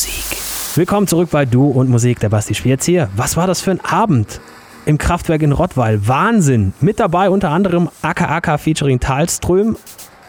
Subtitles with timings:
[0.00, 0.38] Musik.
[0.76, 3.10] Willkommen zurück bei Du und Musik, der Basti Schwierz hier.
[3.16, 4.40] Was war das für ein Abend
[4.86, 6.08] im Kraftwerk in Rottweil?
[6.08, 6.72] Wahnsinn!
[6.80, 9.76] Mit dabei unter anderem AKAK featuring Talström,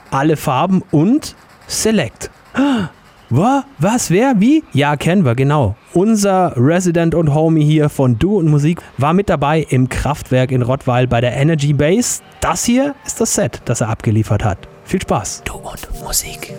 [0.09, 1.37] alle Farben und
[1.67, 2.29] Select.
[3.29, 3.63] Was?
[3.79, 4.09] Was?
[4.09, 4.41] Wer?
[4.41, 4.65] Wie?
[4.73, 5.77] Ja, kennen wir, genau.
[5.93, 10.63] Unser Resident und Homie hier von Du und Musik war mit dabei im Kraftwerk in
[10.63, 12.21] Rottweil bei der Energy Base.
[12.41, 14.67] Das hier ist das Set, das er abgeliefert hat.
[14.83, 15.43] Viel Spaß.
[15.45, 16.53] Du und Musik.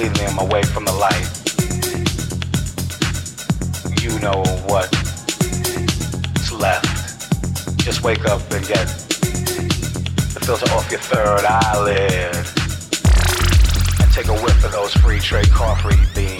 [0.00, 1.28] leading them away from the light.
[4.00, 6.86] You know what's left.
[7.78, 8.86] Just wake up and get
[10.32, 12.34] the filter off your third eyelid.
[14.00, 16.39] And take a whiff of those free trade car free beans.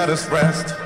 [0.00, 0.79] let us rest.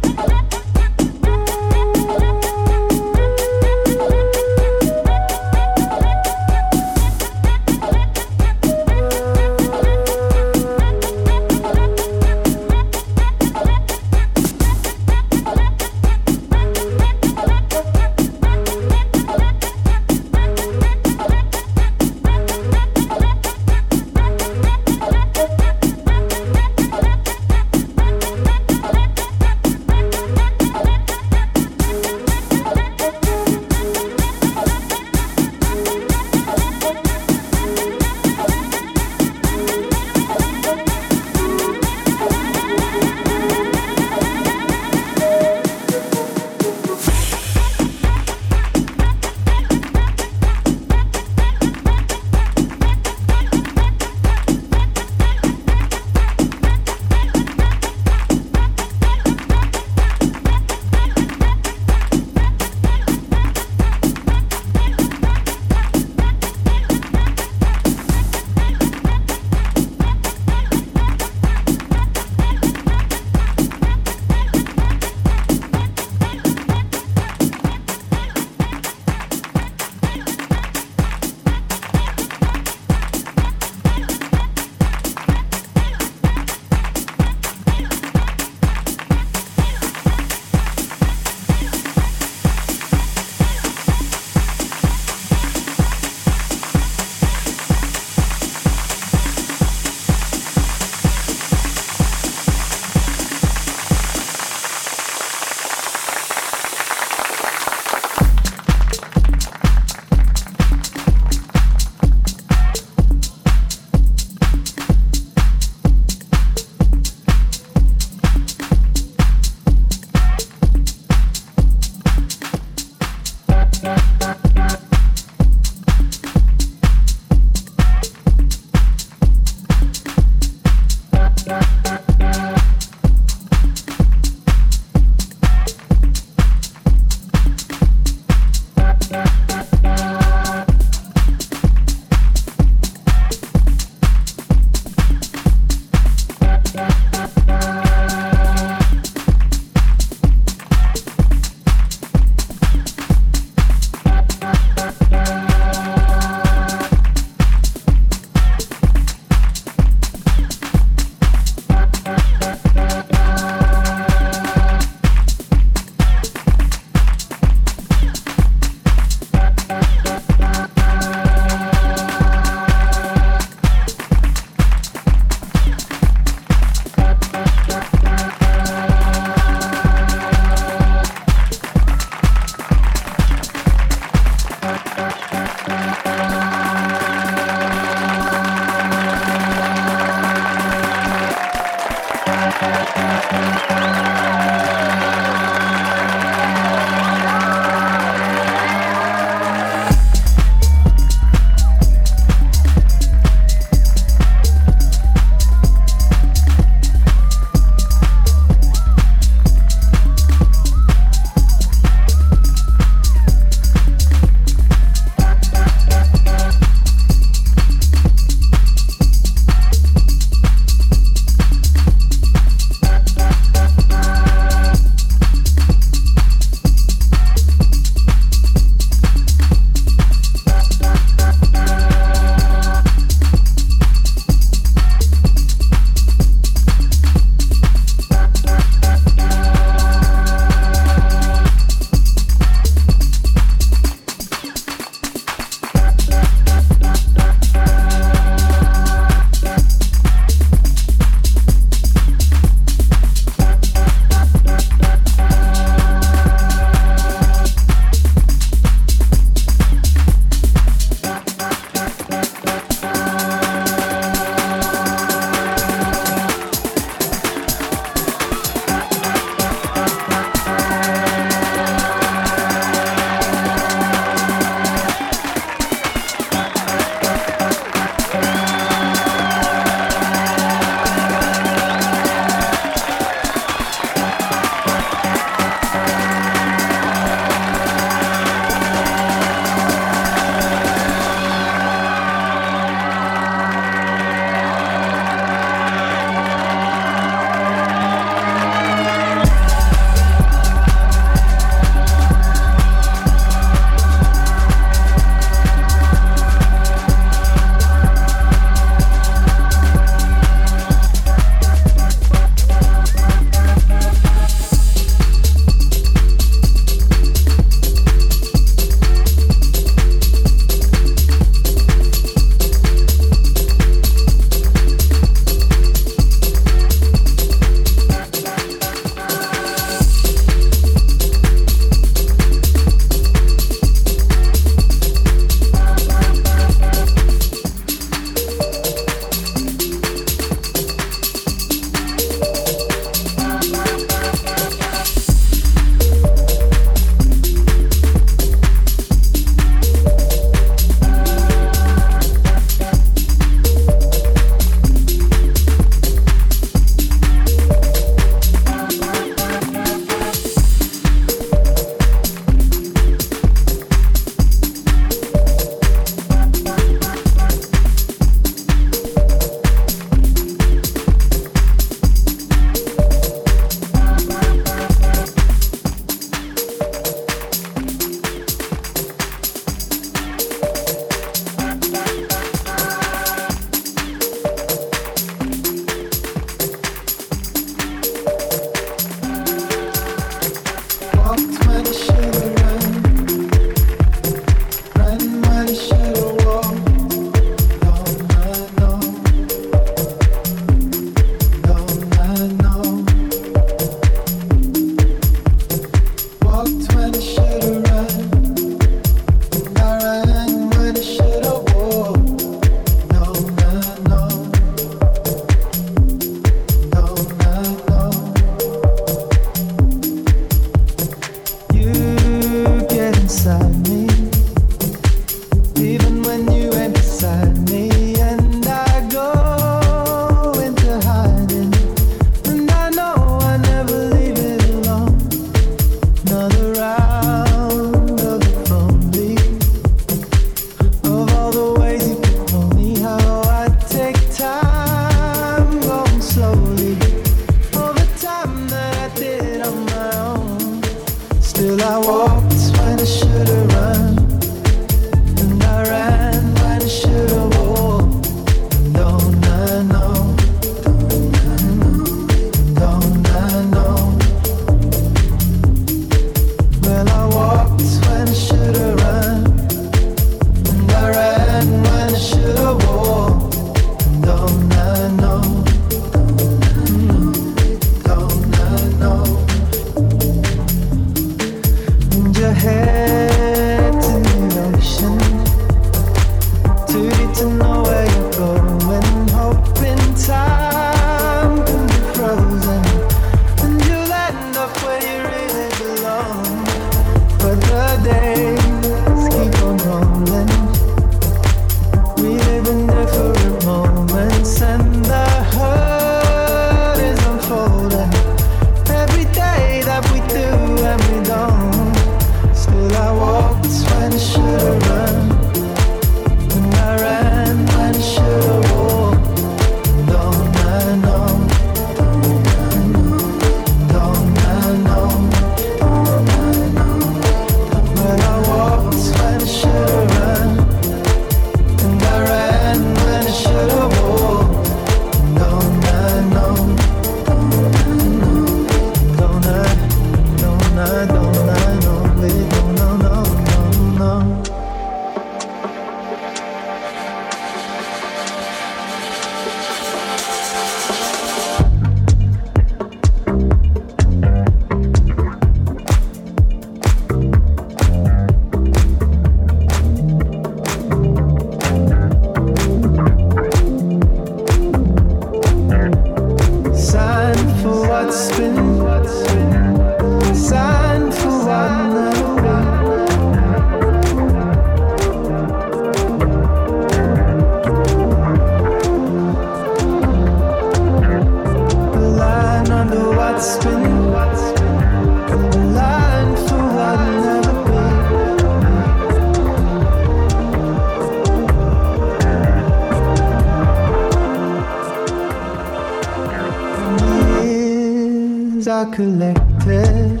[598.46, 600.00] Dreams are collected.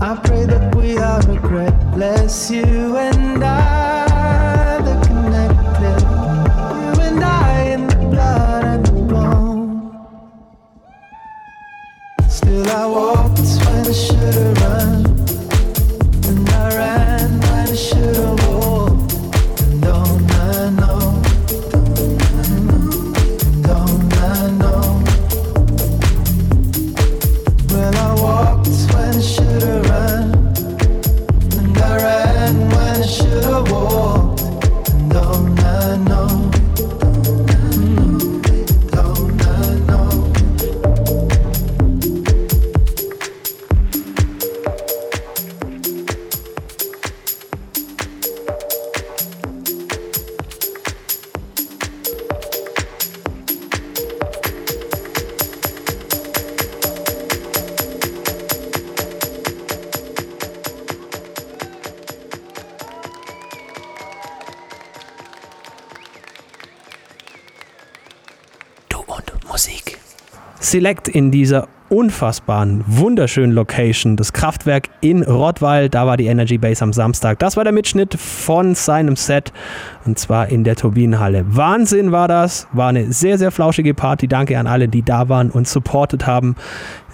[0.00, 6.02] I pray that we are regretless, you and I, the connected.
[6.82, 10.08] You and I in the blood and the bone.
[12.28, 14.95] Still, I walked when I should've run,
[70.76, 75.88] Select in dieser unfassbaren, wunderschönen Location, das Kraftwerk in Rottweil.
[75.88, 77.38] Da war die Energy Base am Samstag.
[77.38, 79.54] Das war der Mitschnitt von seinem Set
[80.04, 81.46] und zwar in der Turbinenhalle.
[81.48, 82.68] Wahnsinn war das.
[82.74, 84.28] War eine sehr, sehr flauschige Party.
[84.28, 86.56] Danke an alle, die da waren und supportet haben.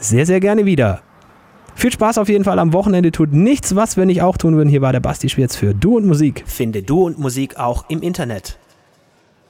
[0.01, 1.03] Sehr, sehr gerne wieder.
[1.77, 3.13] Viel Spaß auf jeden Fall am Wochenende.
[3.13, 4.69] Tut nichts, was wir nicht auch tun würden.
[4.69, 6.43] Hier war der Basti Schwierz für Du und Musik.
[6.47, 8.59] Finde Du und Musik auch im Internet.